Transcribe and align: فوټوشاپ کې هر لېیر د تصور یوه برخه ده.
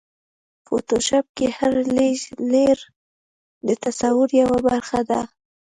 فوټوشاپ 0.65 1.25
کې 1.37 1.47
هر 1.57 1.73
لېیر 2.51 2.79
د 3.67 3.69
تصور 3.83 4.27
یوه 4.41 4.57
برخه 4.67 4.99
ده. 5.09 5.21